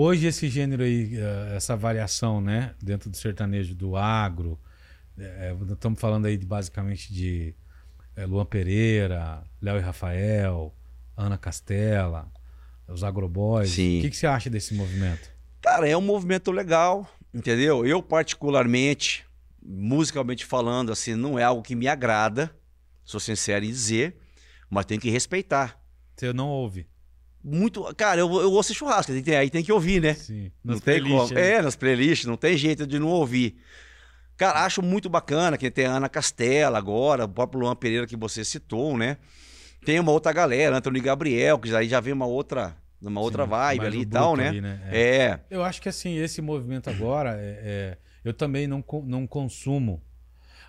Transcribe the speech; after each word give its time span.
Hoje 0.00 0.28
esse 0.28 0.48
gênero 0.48 0.84
aí, 0.84 1.18
eh, 1.18 1.56
essa 1.56 1.76
variação, 1.76 2.40
né, 2.40 2.72
dentro 2.80 3.10
do 3.10 3.16
sertanejo 3.16 3.74
do 3.74 3.96
agro, 3.96 4.56
é, 5.18 5.52
estamos 5.72 6.00
falando 6.00 6.26
aí 6.26 6.36
de, 6.36 6.46
basicamente 6.46 7.12
de 7.12 7.52
é, 8.14 8.24
Luan 8.24 8.46
Pereira, 8.46 9.42
Léo 9.60 9.76
e 9.76 9.80
Rafael, 9.80 10.72
Ana 11.16 11.36
Castela, 11.36 12.30
os 12.86 13.02
agroboys. 13.02 13.70
Sim. 13.70 13.98
O 13.98 14.02
que, 14.02 14.10
que 14.10 14.16
você 14.16 14.28
acha 14.28 14.48
desse 14.48 14.72
movimento? 14.72 15.32
Cara, 15.60 15.88
é 15.88 15.96
um 15.96 16.00
movimento 16.00 16.52
legal, 16.52 17.04
entendeu? 17.34 17.84
Eu, 17.84 18.00
particularmente, 18.00 19.26
musicalmente 19.60 20.46
falando, 20.46 20.92
assim, 20.92 21.16
não 21.16 21.36
é 21.36 21.42
algo 21.42 21.60
que 21.60 21.74
me 21.74 21.88
agrada, 21.88 22.54
sou 23.02 23.18
sincero 23.18 23.64
em 23.64 23.68
dizer, 23.68 24.16
mas 24.70 24.86
tem 24.86 25.00
que 25.00 25.10
respeitar. 25.10 25.76
Você 26.14 26.32
não 26.32 26.48
ouve? 26.48 26.86
Muito. 27.50 27.82
Cara, 27.96 28.20
eu, 28.20 28.40
eu 28.40 28.52
ouço 28.52 28.74
churrasco, 28.74 29.12
tem 29.22 29.36
aí 29.36 29.50
tem 29.50 29.64
que 29.64 29.72
ouvir, 29.72 30.00
né? 30.00 30.14
Sim. 30.14 30.50
Não 30.64 30.78
tem 30.78 31.00
playlists, 31.00 31.28
como. 31.28 31.40
né? 31.40 31.50
É, 31.50 31.62
nas 31.62 31.76
playlists, 31.76 32.26
não 32.26 32.36
tem 32.36 32.56
jeito 32.56 32.86
de 32.86 32.98
não 32.98 33.08
ouvir. 33.08 33.56
Cara, 34.36 34.64
acho 34.64 34.80
muito 34.80 35.08
bacana 35.08 35.58
que 35.58 35.68
tem 35.70 35.86
a 35.86 35.96
Ana 35.96 36.08
Castela 36.08 36.78
agora, 36.78 37.24
o 37.24 37.28
próprio 37.28 37.60
Luan 37.60 37.74
Pereira 37.74 38.06
que 38.06 38.16
você 38.16 38.44
citou, 38.44 38.96
né? 38.96 39.16
Tem 39.84 39.98
uma 39.98 40.12
outra 40.12 40.32
galera, 40.32 40.76
Antônio 40.76 41.02
Gabriel, 41.02 41.58
que 41.58 41.74
aí 41.74 41.88
já 41.88 41.98
vem 41.98 42.12
uma 42.12 42.26
outra, 42.26 42.76
uma 43.02 43.20
outra 43.20 43.44
Sim, 43.44 43.50
vibe 43.50 43.78
mais 43.78 43.88
ali 43.88 44.02
e 44.02 44.06
tal, 44.06 44.36
né? 44.36 44.48
ali, 44.48 44.60
né? 44.60 44.80
É. 44.92 45.40
Eu 45.50 45.64
acho 45.64 45.82
que 45.82 45.88
assim, 45.88 46.16
esse 46.18 46.40
movimento 46.40 46.88
agora, 46.88 47.36
é, 47.40 47.58
é, 47.62 47.98
eu 48.24 48.32
também 48.32 48.66
não, 48.66 48.84
não 49.04 49.26
consumo. 49.26 50.00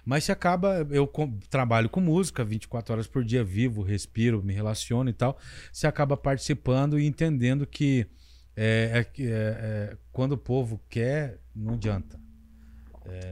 Mas 0.09 0.23
se 0.23 0.31
acaba, 0.31 0.87
eu 0.89 1.05
com- 1.05 1.37
trabalho 1.51 1.87
com 1.87 1.99
música 2.01 2.43
24 2.43 2.93
horas 2.93 3.05
por 3.05 3.23
dia, 3.23 3.43
vivo, 3.43 3.83
respiro, 3.83 4.41
me 4.43 4.51
relaciono 4.51 5.07
e 5.07 5.13
tal. 5.13 5.37
Você 5.71 5.85
acaba 5.85 6.17
participando 6.17 6.99
e 6.99 7.05
entendendo 7.05 7.67
que 7.67 8.07
é, 8.55 9.05
é 9.15 9.21
é, 9.23 9.27
é, 9.27 9.97
quando 10.11 10.31
o 10.31 10.37
povo 10.37 10.81
quer, 10.89 11.37
não 11.55 11.75
adianta. 11.75 12.19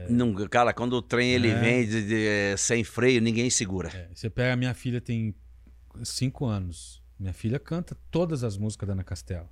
Não, 0.08 0.32
cara, 0.48 0.72
quando 0.72 0.92
o 0.92 1.02
trem 1.02 1.32
ele 1.32 1.48
É. 1.48 1.58
vem 1.60 1.84
de- 1.84 2.06
de- 2.06 2.26
é, 2.28 2.56
sem 2.56 2.84
freio, 2.84 3.20
ninguém 3.20 3.50
segura. 3.50 3.88
É, 3.88 4.08
você 4.14 4.30
pega 4.30 4.52
a 4.52 4.56
minha 4.56 4.72
filha, 4.72 5.00
tem 5.00 5.34
5 6.04 6.46
anos. 6.46 7.02
Minha 7.18 7.32
filha 7.32 7.58
canta 7.58 7.96
todas 8.08 8.44
as 8.44 8.56
músicas 8.56 8.86
da 8.86 8.92
Ana 8.92 9.02
Castela. 9.02 9.50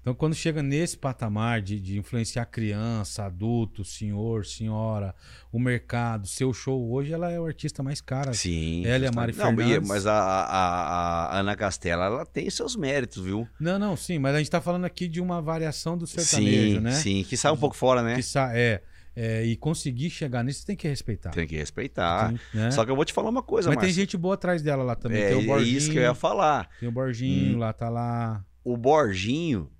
Então, 0.00 0.14
quando 0.14 0.34
chega 0.34 0.62
nesse 0.62 0.96
patamar 0.96 1.60
de, 1.60 1.78
de 1.78 1.98
influenciar 1.98 2.46
criança, 2.46 3.24
adulto, 3.26 3.84
senhor, 3.84 4.46
senhora, 4.46 5.14
o 5.52 5.58
mercado, 5.58 6.26
seu 6.26 6.54
show, 6.54 6.90
hoje 6.90 7.12
ela 7.12 7.30
é 7.30 7.38
o 7.38 7.44
artista 7.44 7.82
mais 7.82 8.00
cara. 8.00 8.32
Sim. 8.32 8.86
Ela 8.86 9.04
e 9.04 9.08
a 9.08 9.12
Mari 9.12 9.36
Não, 9.36 9.44
Fernandes. 9.54 9.86
mas 9.88 10.06
a, 10.06 10.14
a- 10.14 11.26
a 11.36 11.38
Ana 11.40 11.54
Castela, 11.54 12.06
ela 12.06 12.24
tem 12.26 12.48
seus 12.48 12.76
méritos, 12.76 13.22
viu? 13.22 13.46
Não, 13.60 13.78
não, 13.78 13.94
sim, 13.94 14.18
mas 14.18 14.34
a 14.34 14.38
gente 14.38 14.50
tá 14.50 14.60
falando 14.60 14.86
aqui 14.86 15.06
de 15.06 15.20
uma 15.20 15.42
variação 15.42 15.98
do 15.98 16.06
sertanejo, 16.06 16.76
sim, 16.76 16.80
né? 16.80 16.92
sim, 16.92 17.22
que 17.22 17.36
sai 17.36 17.52
um 17.52 17.56
pouco 17.58 17.76
fora, 17.76 18.02
né? 18.02 18.14
Que 18.14 18.22
sa- 18.22 18.56
é, 18.56 18.82
é, 19.14 19.44
e 19.44 19.54
conseguir 19.54 20.08
chegar 20.08 20.42
nisso, 20.42 20.64
tem 20.64 20.76
que 20.76 20.88
respeitar. 20.88 21.28
Tem 21.30 21.46
que 21.46 21.56
respeitar. 21.56 22.28
Tem, 22.30 22.40
né? 22.54 22.70
Só 22.70 22.86
que 22.86 22.90
eu 22.90 22.96
vou 22.96 23.04
te 23.04 23.12
falar 23.12 23.28
uma 23.28 23.42
coisa, 23.42 23.68
Mas 23.68 23.78
tem 23.80 23.92
gente 23.92 24.16
boa 24.16 24.32
atrás 24.34 24.62
dela 24.62 24.82
lá 24.82 24.94
também. 24.96 25.20
É, 25.20 25.28
tem 25.28 25.36
o 25.36 25.42
é 25.42 25.46
Borginho, 25.46 25.76
isso 25.76 25.90
que 25.90 25.98
eu 25.98 26.02
ia 26.02 26.14
falar. 26.14 26.70
tem 26.80 26.88
o 26.88 26.92
Borginho 26.92 27.56
Hum. 27.56 27.58
lá, 27.58 27.72
tá 27.74 27.90
lá. 27.90 28.42
O 28.64 28.76
Borginho, 28.78 29.70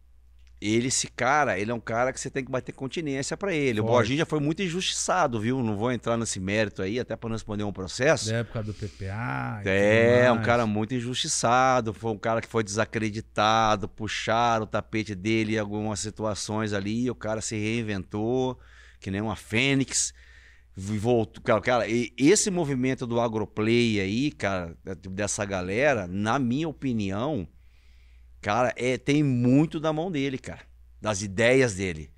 ele, 0.61 0.89
esse 0.89 1.09
cara, 1.09 1.59
ele 1.59 1.71
é 1.71 1.75
um 1.75 1.81
cara 1.81 2.13
que 2.13 2.21
você 2.21 2.29
tem 2.29 2.45
que 2.45 2.51
bater 2.51 2.73
continência 2.73 3.35
pra 3.37 3.55
ele. 3.55 3.81
O 3.81 3.85
Forte. 3.85 3.95
Borginho 3.95 4.19
já 4.19 4.27
foi 4.27 4.41
muito 4.41 4.63
injustiçado, 4.63 5.41
viu? 5.41 5.63
Não 5.63 5.75
vou 5.75 5.91
entrar 5.91 6.19
nesse 6.19 6.39
mérito 6.39 6.83
aí, 6.83 7.01
até 7.01 7.17
pra 7.17 7.31
não 7.31 7.35
responder 7.35 7.65
um 7.65 7.73
processo. 7.73 8.29
Da 8.29 8.37
época 8.37 8.63
do 8.63 8.75
PPA. 8.75 9.63
É, 9.65 10.27
tudo 10.29 10.39
um 10.39 10.43
cara 10.43 10.67
muito 10.67 10.95
injustiçado, 10.95 11.95
foi 11.95 12.11
um 12.11 12.19
cara 12.19 12.43
que 12.43 12.49
foi 12.49 12.63
desacreditado, 12.63 13.89
puxaram 13.89 14.65
o 14.65 14.67
tapete 14.67 15.15
dele 15.15 15.55
em 15.55 15.59
algumas 15.59 16.01
situações 16.01 16.75
ali, 16.75 17.11
o 17.11 17.15
cara 17.15 17.41
se 17.41 17.57
reinventou, 17.57 18.59
que 19.01 19.11
nem 19.11 19.23
uma 19.23 19.37
fênix, 19.37 20.13
voltou, 20.77 21.43
cara, 21.43 21.61
cara, 21.61 21.85
esse 21.89 22.51
movimento 22.51 23.07
do 23.07 23.19
agroplay 23.19 23.99
aí, 23.99 24.31
cara, 24.31 24.77
dessa 25.11 25.45
galera, 25.47 26.07
na 26.07 26.39
minha 26.39 26.69
opinião, 26.69 27.49
cara, 28.41 28.73
é, 28.77 28.97
tem 28.99 29.23
muito 29.23 29.79
da 29.81 29.93
mão 29.93 30.11
dele, 30.11 30.39
cara, 30.39 30.61
das 31.01 31.23
ideias 31.23 31.75
dele. 31.75 32.11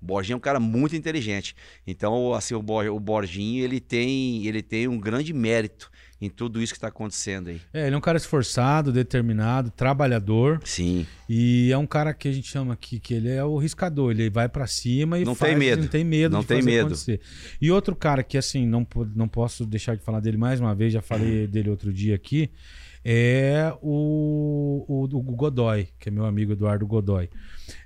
O 0.00 0.06
Borginho 0.06 0.34
é 0.34 0.36
um 0.36 0.40
cara 0.40 0.60
muito 0.60 0.94
inteligente. 0.94 1.56
Então, 1.84 2.32
assim, 2.32 2.54
o, 2.54 2.62
Bor- 2.62 2.86
o 2.86 3.00
Borginho, 3.00 3.64
ele 3.64 3.80
tem, 3.80 4.46
ele 4.46 4.62
tem 4.62 4.86
um 4.86 4.96
grande 4.96 5.32
mérito 5.32 5.90
em 6.20 6.30
tudo 6.30 6.62
isso 6.62 6.72
que 6.72 6.76
está 6.76 6.86
acontecendo 6.86 7.48
aí. 7.48 7.60
É, 7.74 7.86
ele 7.86 7.96
é 7.96 7.98
um 7.98 8.00
cara 8.00 8.16
esforçado, 8.16 8.92
determinado, 8.92 9.72
trabalhador. 9.72 10.60
Sim. 10.64 11.04
E 11.28 11.72
é 11.72 11.76
um 11.78 11.86
cara 11.86 12.14
que 12.14 12.28
a 12.28 12.32
gente 12.32 12.46
chama 12.48 12.74
aqui 12.74 13.00
que 13.00 13.12
ele 13.12 13.28
é 13.28 13.42
o 13.42 13.56
riscador. 13.58 14.12
Ele 14.12 14.30
vai 14.30 14.48
pra 14.48 14.68
cima 14.68 15.18
e 15.18 15.24
Não 15.24 15.34
faz, 15.34 15.50
tem 15.50 15.58
medo. 15.58 15.82
Não 15.82 15.88
tem 15.88 16.04
medo 16.04 16.32
Não 16.32 16.40
de 16.42 16.46
tem 16.46 16.58
fazer 16.58 16.70
medo. 16.70 16.86
acontecer. 16.86 17.20
E 17.60 17.68
outro 17.72 17.96
cara 17.96 18.22
que, 18.22 18.38
assim, 18.38 18.64
não, 18.68 18.86
não 19.16 19.26
posso 19.26 19.66
deixar 19.66 19.96
de 19.96 20.04
falar 20.04 20.20
dele 20.20 20.36
mais 20.36 20.60
uma 20.60 20.76
vez, 20.76 20.92
já 20.92 21.02
falei 21.02 21.48
dele 21.48 21.70
outro 21.70 21.92
dia 21.92 22.14
aqui, 22.14 22.50
é 23.04 23.72
o, 23.80 24.84
o, 24.88 25.04
o 25.04 25.22
Godoy, 25.22 25.88
que 25.98 26.08
é 26.08 26.12
meu 26.12 26.24
amigo 26.24 26.52
Eduardo 26.52 26.86
Godoy. 26.86 27.28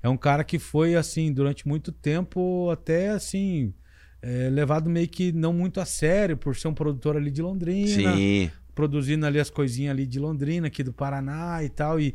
É 0.02 0.08
um 0.08 0.16
cara 0.16 0.44
que 0.44 0.58
foi, 0.58 0.94
assim, 0.94 1.32
durante 1.32 1.66
muito 1.66 1.92
tempo, 1.92 2.70
até 2.70 3.10
assim, 3.10 3.74
é, 4.20 4.48
levado 4.50 4.88
meio 4.88 5.08
que 5.08 5.32
não 5.32 5.52
muito 5.52 5.80
a 5.80 5.84
sério, 5.84 6.36
por 6.36 6.56
ser 6.56 6.68
um 6.68 6.74
produtor 6.74 7.16
ali 7.16 7.30
de 7.30 7.42
Londrina 7.42 8.16
Sim. 8.16 8.50
produzindo 8.74 9.26
ali 9.26 9.38
as 9.38 9.50
coisinhas 9.50 9.92
ali 9.92 10.06
de 10.06 10.18
Londrina, 10.18 10.66
aqui 10.68 10.82
do 10.82 10.92
Paraná 10.92 11.62
e 11.62 11.68
tal. 11.68 12.00
E, 12.00 12.14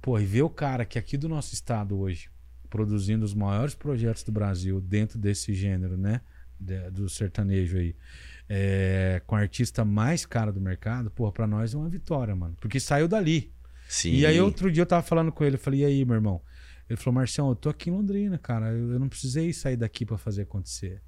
pô, 0.00 0.18
e 0.18 0.24
ver 0.24 0.42
o 0.42 0.50
cara 0.50 0.84
que 0.84 0.98
aqui 0.98 1.16
do 1.16 1.28
nosso 1.28 1.52
estado 1.54 1.98
hoje, 1.98 2.28
produzindo 2.70 3.24
os 3.24 3.34
maiores 3.34 3.74
projetos 3.74 4.22
do 4.22 4.32
Brasil 4.32 4.80
dentro 4.80 5.18
desse 5.18 5.52
gênero, 5.52 5.96
né? 5.96 6.20
de- 6.58 6.90
do 6.90 7.08
sertanejo 7.08 7.76
aí. 7.76 7.94
É, 8.48 9.22
com 9.26 9.36
a 9.36 9.40
artista 9.40 9.84
mais 9.84 10.26
cara 10.26 10.52
do 10.52 10.60
mercado, 10.60 11.10
pô, 11.10 11.30
pra 11.32 11.46
nós 11.46 11.74
é 11.74 11.76
uma 11.76 11.88
vitória, 11.88 12.34
mano. 12.34 12.56
Porque 12.60 12.78
saiu 12.78 13.08
dali. 13.08 13.52
Sim. 13.88 14.12
E 14.12 14.26
aí 14.26 14.40
outro 14.40 14.70
dia 14.70 14.82
eu 14.82 14.86
tava 14.86 15.02
falando 15.02 15.30
com 15.30 15.44
ele, 15.44 15.56
eu 15.56 15.60
falei, 15.60 15.80
e 15.80 15.84
aí, 15.84 16.04
meu 16.04 16.14
irmão? 16.14 16.42
Ele 16.88 16.98
falou, 16.98 17.14
Marcião, 17.14 17.48
eu 17.48 17.56
tô 17.56 17.68
aqui 17.68 17.90
em 17.90 17.92
Londrina, 17.92 18.38
cara. 18.38 18.70
Eu, 18.72 18.92
eu 18.92 18.98
não 18.98 19.08
precisei 19.08 19.52
sair 19.52 19.76
daqui 19.76 20.04
pra 20.04 20.18
fazer 20.18 20.42
acontecer. 20.42 21.00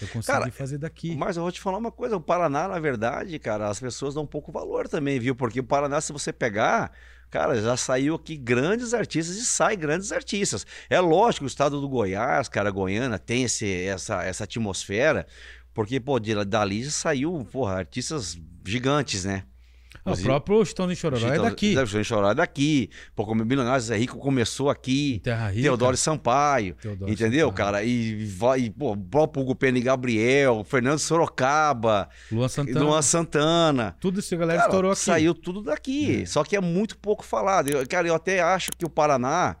Eu 0.00 0.08
consegui 0.08 0.38
Cara, 0.38 0.50
fazer 0.50 0.78
daqui. 0.78 1.14
Mas 1.14 1.36
eu 1.36 1.42
vou 1.42 1.52
te 1.52 1.60
falar 1.60 1.78
uma 1.78 1.92
coisa, 1.92 2.16
o 2.16 2.20
Paraná, 2.20 2.66
na 2.66 2.78
verdade, 2.80 3.38
cara, 3.38 3.68
as 3.68 3.78
pessoas 3.78 4.14
dão 4.14 4.24
um 4.24 4.26
pouco 4.26 4.50
valor 4.50 4.88
também, 4.88 5.20
viu? 5.20 5.36
Porque 5.36 5.60
o 5.60 5.64
Paraná, 5.64 6.00
se 6.00 6.12
você 6.12 6.32
pegar, 6.32 6.90
cara, 7.30 7.60
já 7.60 7.76
saiu 7.76 8.16
aqui 8.16 8.36
grandes 8.36 8.92
artistas 8.92 9.36
e 9.36 9.46
sai 9.46 9.76
grandes 9.76 10.10
artistas. 10.10 10.66
É 10.90 10.98
lógico 10.98 11.44
o 11.44 11.48
estado 11.48 11.80
do 11.80 11.88
Goiás, 11.88 12.48
cara, 12.48 12.70
Goiânia, 12.70 13.18
tem 13.18 13.44
esse, 13.44 13.84
essa, 13.84 14.24
essa 14.24 14.44
atmosfera, 14.44 15.26
porque, 15.74 16.00
pô, 16.00 16.18
de- 16.18 16.44
dali 16.44 16.84
já 16.84 16.90
saiu, 16.90 17.46
porra, 17.52 17.74
artistas 17.74 18.38
gigantes, 18.64 19.24
né? 19.24 19.42
Ah, 20.06 20.12
o 20.12 20.18
próprio 20.22 20.62
Chitão 20.66 20.94
Chororó 20.94 21.28
é 21.32 21.38
daqui. 21.38 21.74
Ser 21.86 22.04
Choró 22.04 22.30
é 22.30 22.34
daqui. 22.34 22.90
Pô, 23.16 23.24
como 23.24 23.42
Milionários 23.42 23.90
é 23.90 23.96
Rico 23.96 24.18
começou 24.18 24.68
aqui. 24.68 25.18
Terra 25.24 25.48
Rica. 25.48 25.62
Teodoro 25.62 25.96
Sampaio. 25.96 26.74
Teodoro 26.74 27.10
entendeu, 27.10 27.48
Sampaio. 27.48 27.66
cara? 27.66 27.84
E, 27.84 28.26
vai, 28.26 28.68
pô, 28.68 28.92
o 28.92 28.96
próprio 28.98 29.42
Hugo 29.42 29.54
Pena 29.54 29.78
e 29.78 29.80
Gabriel, 29.80 30.62
Fernando 30.62 30.98
Sorocaba, 30.98 32.10
Luan 32.30 32.48
Santana. 32.48 32.80
Luan 32.80 33.00
Santana. 33.02 33.96
Tudo 33.98 34.20
isso 34.20 34.34
a 34.34 34.38
galera 34.38 34.58
Cara, 34.58 34.68
estourou 34.70 34.90
aqui. 34.92 35.00
Saiu 35.00 35.32
tudo 35.34 35.62
daqui. 35.62 36.20
É. 36.22 36.26
Só 36.26 36.44
que 36.44 36.54
é 36.54 36.60
muito 36.60 36.98
pouco 36.98 37.24
falado. 37.24 37.70
Eu, 37.70 37.88
cara, 37.88 38.06
eu 38.06 38.14
até 38.14 38.42
acho 38.42 38.72
que 38.76 38.84
o 38.84 38.90
Paraná 38.90 39.56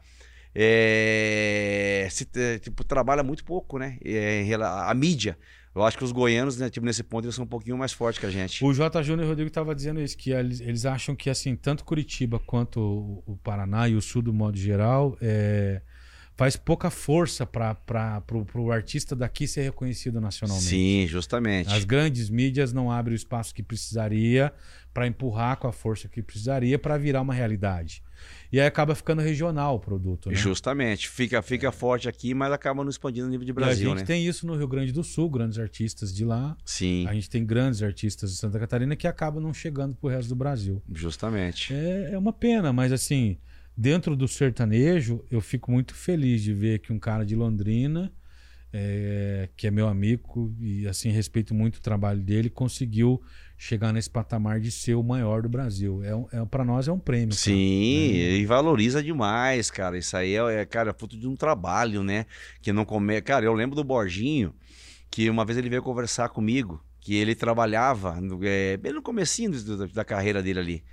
é, 0.54 2.06
se, 2.10 2.26
tipo, 2.60 2.84
trabalha 2.84 3.22
muito 3.22 3.44
pouco, 3.44 3.78
né? 3.78 3.98
É, 4.04 4.46
a 4.60 4.92
mídia. 4.94 5.38
Eu 5.74 5.82
acho 5.82 5.98
que 5.98 6.04
os 6.04 6.12
goianos, 6.12 6.56
né, 6.56 6.70
tipo, 6.70 6.86
nesse 6.86 7.02
ponto, 7.02 7.24
eles 7.24 7.34
são 7.34 7.44
um 7.44 7.48
pouquinho 7.48 7.76
mais 7.76 7.92
fortes 7.92 8.20
que 8.20 8.26
a 8.26 8.30
gente. 8.30 8.64
O 8.64 8.72
J. 8.72 9.02
Júnior 9.02 9.28
Rodrigo 9.28 9.48
estava 9.48 9.74
dizendo 9.74 10.00
isso, 10.00 10.16
que 10.16 10.30
eles, 10.30 10.60
eles 10.60 10.86
acham 10.86 11.16
que 11.16 11.28
assim, 11.28 11.56
tanto 11.56 11.84
Curitiba 11.84 12.38
quanto 12.38 12.78
o, 12.78 13.32
o 13.32 13.36
Paraná 13.36 13.88
e 13.88 13.96
o 13.96 14.00
Sul, 14.00 14.22
do 14.22 14.32
modo 14.32 14.56
geral, 14.56 15.18
é, 15.20 15.82
faz 16.36 16.56
pouca 16.56 16.90
força 16.90 17.44
para 17.44 18.22
o 18.54 18.70
artista 18.70 19.16
daqui 19.16 19.48
ser 19.48 19.62
reconhecido 19.62 20.20
nacionalmente. 20.20 20.68
Sim, 20.68 21.06
justamente. 21.08 21.68
As 21.72 21.84
grandes 21.84 22.30
mídias 22.30 22.72
não 22.72 22.88
abrem 22.88 23.14
o 23.14 23.16
espaço 23.16 23.52
que 23.52 23.62
precisaria 23.62 24.52
para 24.92 25.08
empurrar 25.08 25.56
com 25.56 25.66
a 25.66 25.72
força 25.72 26.08
que 26.08 26.22
precisaria 26.22 26.78
para 26.78 26.96
virar 26.96 27.20
uma 27.20 27.34
realidade. 27.34 28.00
E 28.52 28.60
aí 28.60 28.66
acaba 28.66 28.94
ficando 28.94 29.20
regional 29.22 29.76
o 29.76 29.80
produto. 29.80 30.28
Né? 30.30 30.34
Justamente. 30.36 31.08
Fica, 31.08 31.42
fica 31.42 31.72
forte 31.72 32.08
aqui, 32.08 32.34
mas 32.34 32.52
acaba 32.52 32.82
não 32.82 32.90
expandindo 32.90 33.26
no 33.26 33.30
nível 33.32 33.44
de 33.44 33.50
E 33.50 33.52
a 33.52 33.54
Brasil, 33.54 33.88
gente 33.90 33.98
né? 34.00 34.04
tem 34.04 34.26
isso 34.26 34.46
no 34.46 34.54
Rio 34.56 34.68
Grande 34.68 34.92
do 34.92 35.02
Sul, 35.02 35.28
grandes 35.28 35.58
artistas 35.58 36.14
de 36.14 36.24
lá. 36.24 36.56
Sim, 36.64 37.06
A 37.08 37.14
gente 37.14 37.28
tem 37.28 37.44
grandes 37.44 37.82
artistas 37.82 38.30
de 38.32 38.36
Santa 38.36 38.58
Catarina 38.58 38.94
que 38.96 39.06
acabam 39.06 39.42
não 39.42 39.52
chegando 39.52 39.94
pro 39.94 40.08
resto 40.08 40.28
do 40.28 40.36
Brasil. 40.36 40.82
justamente. 40.92 41.72
É, 41.74 42.10
é 42.12 42.18
uma 42.18 42.32
pena, 42.32 42.72
mas 42.72 42.92
assim, 42.92 43.38
dentro 43.76 44.14
do 44.16 44.28
sertanejo, 44.28 45.24
eu 45.30 45.40
fico 45.40 45.70
muito 45.72 45.94
feliz 45.94 46.42
de 46.42 46.52
ver 46.52 46.78
que 46.78 46.92
um 46.92 46.98
cara 46.98 47.24
de 47.24 47.34
Londrina, 47.34 48.12
é, 48.76 49.48
que 49.56 49.68
é 49.68 49.70
meu 49.70 49.86
amigo 49.86 50.52
e 50.60 50.84
assim 50.88 51.10
respeito 51.10 51.54
muito 51.54 51.76
o 51.76 51.80
trabalho 51.80 52.20
dele, 52.20 52.50
conseguiu 52.50 53.22
chegar 53.56 53.92
nesse 53.92 54.10
patamar 54.10 54.58
de 54.60 54.72
ser 54.72 54.96
o 54.96 55.02
maior 55.02 55.42
do 55.42 55.48
Brasil. 55.48 56.02
É, 56.02 56.38
é, 56.40 56.44
para 56.44 56.64
nós 56.64 56.88
é 56.88 56.92
um 56.92 56.98
prêmio. 56.98 57.28
cara. 57.28 57.38
Sim, 57.38 57.54
e 58.16 58.44
valoriza 58.44 59.00
demais, 59.00 59.70
cara. 59.70 59.96
Isso 59.96 60.16
aí 60.16 60.34
é, 60.34 60.62
é, 60.62 60.64
cara, 60.66 60.92
fruto 60.92 61.16
de 61.16 61.28
um 61.28 61.36
trabalho, 61.36 62.02
né? 62.02 62.26
Que 62.60 62.72
não 62.72 62.84
come. 62.84 63.22
Cara, 63.22 63.44
eu 63.44 63.54
lembro 63.54 63.76
do 63.76 63.84
Borginho, 63.84 64.52
que 65.08 65.30
uma 65.30 65.44
vez 65.44 65.56
ele 65.56 65.68
veio 65.70 65.82
conversar 65.82 66.28
comigo, 66.30 66.84
que 67.00 67.14
ele 67.14 67.36
trabalhava 67.36 68.20
no- 68.20 68.40
é, 68.42 68.76
bem 68.76 68.92
no 68.92 69.00
comecinho 69.02 69.52
da, 69.52 69.86
da 69.86 70.04
carreira 70.04 70.42
dele 70.42 70.58
ali. 70.58 70.84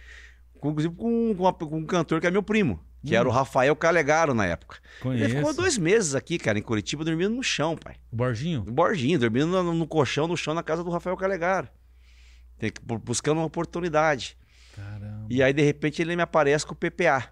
Inclusive 0.55 0.93
com, 0.93 1.33
com, 1.35 1.43
uma- 1.43 1.53
com 1.53 1.77
um 1.79 1.85
cantor 1.85 2.21
que 2.21 2.27
é 2.27 2.31
meu 2.31 2.43
primo, 2.43 2.79
que 3.03 3.13
Hum. 3.15 3.19
era 3.19 3.27
o 3.27 3.31
Rafael 3.31 3.75
Calegaro 3.75 4.33
na 4.33 4.45
época. 4.45 4.77
Conheço. 5.01 5.23
Ele 5.25 5.35
ficou 5.37 5.53
dois 5.53 5.77
meses 5.77 6.13
aqui, 6.15 6.37
cara, 6.37 6.59
em 6.59 6.61
Curitiba, 6.61 7.03
dormindo 7.03 7.33
no 7.35 7.43
chão, 7.43 7.75
pai. 7.75 7.95
O 8.11 8.15
Borginho? 8.15 8.63
No 8.65 8.71
Borginho, 8.71 9.17
dormindo 9.19 9.47
no, 9.47 9.73
no 9.73 9.87
colchão, 9.87 10.27
no 10.27 10.37
chão, 10.37 10.53
na 10.53 10.61
casa 10.63 10.83
do 10.83 10.89
Rafael 10.89 11.17
Calegaro. 11.17 11.67
Tem 12.59 12.69
que- 12.71 12.81
bu- 12.81 12.99
buscando 12.99 13.37
uma 13.39 13.45
oportunidade. 13.47 14.37
Caramba. 14.75 15.25
E 15.29 15.41
aí, 15.41 15.51
de 15.51 15.61
repente, 15.63 16.01
ele 16.01 16.15
me 16.15 16.21
aparece 16.21 16.65
com 16.65 16.73
o 16.73 16.75
PPA. 16.75 17.27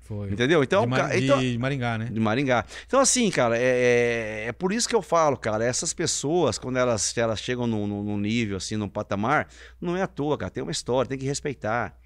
Foi. 0.00 0.30
Entendeu? 0.30 0.62
Então, 0.62 0.82
de, 0.82 0.86
Ma- 0.88 0.96
ca- 0.98 1.08
de 1.16 1.24
então- 1.24 1.40
Maringá, 1.58 1.98
né? 1.98 2.04
de 2.04 2.20
Maringá. 2.20 2.64
Então, 2.86 3.00
assim, 3.00 3.28
cara, 3.28 3.58
é, 3.58 3.62
é, 3.62 4.44
é 4.48 4.52
por 4.52 4.72
isso 4.72 4.88
que 4.88 4.94
eu 4.94 5.02
falo, 5.02 5.36
cara, 5.36 5.64
essas 5.64 5.92
pessoas, 5.92 6.58
quando 6.58 6.76
elas, 6.76 7.16
elas 7.18 7.40
chegam 7.40 7.66
num, 7.66 7.86
num- 7.88 8.04
num 8.04 8.18
nível, 8.18 8.56
assim, 8.56 8.76
num 8.76 8.88
patamar, 8.88 9.48
não 9.80 9.96
é 9.96 10.02
à 10.02 10.06
toa, 10.06 10.38
cara, 10.38 10.48
tem 10.50 10.62
uma 10.62 10.70
história, 10.70 11.08
tem 11.08 11.18
que 11.18 11.26
respeitar. 11.26 11.98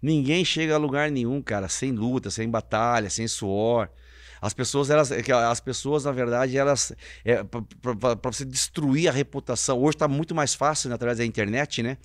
Ninguém 0.00 0.44
chega 0.44 0.74
a 0.74 0.78
lugar 0.78 1.10
nenhum, 1.10 1.40
cara, 1.42 1.68
sem 1.68 1.92
luta, 1.92 2.30
sem 2.30 2.48
batalha, 2.48 3.10
sem 3.10 3.26
suor. 3.26 3.88
As 4.40 4.52
pessoas, 4.52 4.90
elas, 4.90 5.10
é 5.10 5.32
as 5.32 5.60
pessoas, 5.60 6.04
na 6.04 6.12
verdade, 6.12 6.56
elas. 6.56 6.92
É, 7.24 7.42
para 7.42 8.30
você 8.30 8.44
destruir 8.44 9.08
a 9.08 9.12
reputação, 9.12 9.78
hoje 9.80 9.96
está 9.96 10.06
muito 10.06 10.34
mais 10.34 10.54
fácil, 10.54 10.88
né, 10.88 10.94
através 10.94 11.18
da 11.18 11.24
internet, 11.24 11.82
né? 11.82 11.96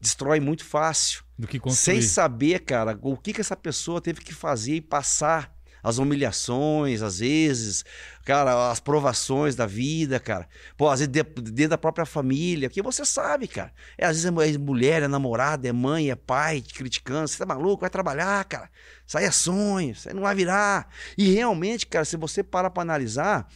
Destrói 0.00 0.40
muito 0.40 0.64
fácil. 0.64 1.24
Do 1.38 1.46
que 1.46 1.56
Sem 1.56 1.60
construir. 1.60 2.02
saber, 2.02 2.60
cara, 2.60 2.98
o 3.02 3.16
que, 3.16 3.32
que 3.32 3.40
essa 3.40 3.56
pessoa 3.56 4.00
teve 4.00 4.20
que 4.20 4.32
fazer 4.32 4.76
e 4.76 4.80
passar. 4.80 5.54
As 5.82 5.98
humilhações, 5.98 7.02
às 7.02 7.18
vezes, 7.20 7.84
cara, 8.24 8.70
as 8.70 8.80
provações 8.80 9.54
da 9.54 9.66
vida, 9.66 10.18
cara. 10.20 10.48
Pô, 10.76 10.88
às 10.88 11.00
vezes 11.00 11.12
de- 11.12 11.22
dentro 11.22 11.70
da 11.70 11.78
própria 11.78 12.04
família, 12.06 12.68
porque 12.68 12.82
você 12.82 13.04
sabe, 13.04 13.48
cara. 13.48 13.72
É, 13.96 14.06
às 14.06 14.22
vezes 14.22 14.24
é 14.24 14.54
é 14.54 14.58
mulher, 14.58 15.02
é 15.02 15.08
namorada, 15.08 15.68
é 15.68 15.72
mãe, 15.72 16.10
é 16.10 16.16
pai 16.16 16.60
te 16.60 16.74
criticando. 16.74 17.28
Você 17.28 17.38
tá 17.38 17.46
maluco? 17.46 17.80
Vai 17.80 17.90
trabalhar, 17.90 18.44
cara. 18.44 18.70
Isso 19.06 19.18
aí 19.18 19.24
é 19.24 19.30
sonho, 19.30 19.92
isso 19.92 20.08
aí 20.08 20.14
não 20.14 20.22
vai 20.22 20.34
virar. 20.34 20.88
E 21.16 21.32
realmente, 21.32 21.86
cara, 21.86 22.04
se 22.04 22.16
você 22.16 22.42
parar 22.42 22.70
pra 22.70 22.82
analisar, 22.82 23.48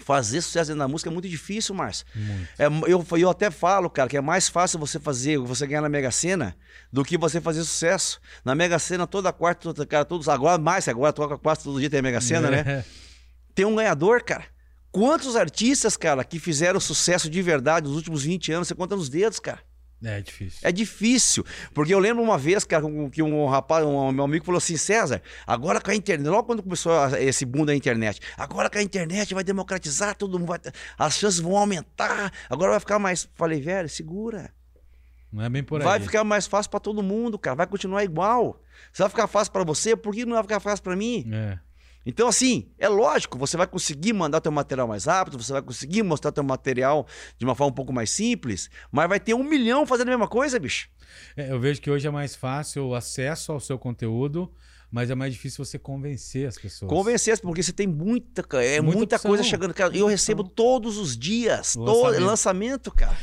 fazer 0.00 0.40
sucesso 0.40 0.68
dentro 0.68 0.80
da 0.80 0.88
música 0.88 1.10
é 1.10 1.12
muito 1.12 1.28
difícil, 1.28 1.74
Márcio. 1.74 2.06
É, 2.58 2.66
eu, 2.86 3.04
eu 3.18 3.30
até 3.30 3.50
falo, 3.50 3.88
cara, 3.88 4.08
que 4.08 4.16
é 4.16 4.20
mais 4.20 4.48
fácil 4.48 4.78
você 4.78 4.98
fazer, 5.00 5.38
você 5.38 5.66
ganhar 5.66 5.80
na 5.80 5.88
Mega 5.88 6.10
Sena 6.10 6.56
do 6.92 7.04
que 7.04 7.16
você 7.16 7.40
fazer 7.40 7.64
sucesso. 7.64 8.20
Na 8.44 8.54
Mega 8.54 8.78
Sena, 8.78 9.06
toda 9.06 9.32
quarta, 9.32 9.62
toda, 9.62 9.86
cara, 9.86 10.04
todos, 10.04 10.28
agora 10.28 10.58
mais, 10.58 10.86
agora 10.88 11.12
toca 11.12 11.38
quase 11.38 11.64
todo 11.64 11.80
dia 11.80 11.90
tem 11.90 12.00
a 12.00 12.02
Mega 12.02 12.20
Sena, 12.20 12.50
né? 12.50 12.64
É. 12.66 12.84
Tem 13.54 13.64
um 13.64 13.74
ganhador, 13.74 14.22
cara. 14.22 14.44
Quantos 14.92 15.36
artistas, 15.36 15.96
cara, 15.96 16.24
que 16.24 16.38
fizeram 16.38 16.78
sucesso 16.80 17.28
de 17.28 17.42
verdade 17.42 17.86
nos 17.86 17.96
últimos 17.96 18.22
20 18.22 18.52
anos, 18.52 18.68
você 18.68 18.74
conta 18.74 18.96
nos 18.96 19.08
dedos, 19.08 19.38
cara. 19.38 19.60
É 20.04 20.20
difícil. 20.20 20.58
É 20.62 20.70
difícil. 20.70 21.44
Porque 21.72 21.92
eu 21.94 21.98
lembro 21.98 22.22
uma 22.22 22.36
vez, 22.36 22.64
cara, 22.64 22.84
que 23.10 23.22
um 23.22 23.46
rapaz, 23.46 23.84
um 23.84 24.12
meu 24.12 24.24
amigo 24.24 24.44
falou 24.44 24.58
assim: 24.58 24.76
César, 24.76 25.22
agora 25.46 25.80
com 25.80 25.90
a 25.90 25.94
internet, 25.94 26.28
logo 26.28 26.44
quando 26.44 26.62
começou 26.62 26.92
a- 26.92 27.20
esse 27.20 27.44
boom 27.46 27.64
da 27.64 27.74
internet, 27.74 28.20
agora 28.36 28.68
com 28.68 28.78
a 28.78 28.82
internet 28.82 29.32
vai 29.34 29.42
democratizar, 29.42 30.14
todo 30.14 30.38
mundo 30.38 30.48
vai. 30.48 30.60
As 30.98 31.14
chances 31.16 31.40
vão 31.40 31.56
aumentar, 31.56 32.30
agora 32.50 32.72
vai 32.72 32.80
ficar 32.80 32.98
mais. 32.98 33.28
Falei, 33.34 33.60
velho, 33.60 33.88
segura. 33.88 34.50
Não 35.32 35.42
é 35.42 35.48
bem 35.48 35.62
por 35.64 35.80
aí. 35.80 35.84
Vai 35.84 35.98
ficar 36.00 36.24
mais 36.24 36.46
fácil 36.46 36.70
pra 36.70 36.78
todo 36.80 37.02
mundo, 37.02 37.38
cara. 37.38 37.56
Vai 37.56 37.66
continuar 37.66 38.04
igual. 38.04 38.60
Se 38.92 39.00
vai 39.02 39.08
ficar 39.08 39.26
fácil 39.26 39.52
pra 39.52 39.64
você, 39.64 39.96
por 39.96 40.14
que 40.14 40.24
não 40.24 40.34
vai 40.34 40.42
ficar 40.42 40.60
fácil 40.60 40.82
pra 40.84 40.94
mim? 40.94 41.26
É. 41.32 41.58
Então, 42.06 42.28
assim, 42.28 42.68
é 42.78 42.88
lógico, 42.88 43.36
você 43.36 43.56
vai 43.56 43.66
conseguir 43.66 44.12
mandar 44.12 44.40
teu 44.40 44.52
material 44.52 44.86
mais 44.86 45.06
rápido, 45.06 45.42
você 45.42 45.52
vai 45.52 45.60
conseguir 45.60 46.04
mostrar 46.04 46.30
teu 46.30 46.44
material 46.44 47.04
de 47.36 47.44
uma 47.44 47.56
forma 47.56 47.72
um 47.72 47.74
pouco 47.74 47.92
mais 47.92 48.10
simples, 48.10 48.70
mas 48.92 49.08
vai 49.08 49.18
ter 49.18 49.34
um 49.34 49.42
milhão 49.42 49.84
fazendo 49.84 50.06
a 50.06 50.10
mesma 50.12 50.28
coisa, 50.28 50.58
bicho. 50.60 50.88
É, 51.36 51.50
eu 51.50 51.58
vejo 51.58 51.80
que 51.80 51.90
hoje 51.90 52.06
é 52.06 52.10
mais 52.10 52.36
fácil 52.36 52.86
o 52.86 52.94
acesso 52.94 53.50
ao 53.50 53.58
seu 53.58 53.76
conteúdo, 53.76 54.52
mas 54.90 55.10
é 55.10 55.14
mais 55.14 55.32
difícil 55.32 55.64
você 55.64 55.78
convencer 55.78 56.46
as 56.46 56.56
pessoas. 56.56 56.88
Convencer, 56.88 57.40
porque 57.40 57.62
você 57.62 57.72
tem 57.72 57.86
muita, 57.86 58.46
é 58.62 58.80
Muita 58.80 59.18
coisa 59.18 59.42
chegando. 59.42 59.74
Cara, 59.74 59.96
eu 59.96 60.06
recebo 60.06 60.44
todos 60.44 60.96
os 60.96 61.16
dias, 61.16 61.74
todo 61.74 62.24
lançamento, 62.24 62.90
cara. 62.92 63.16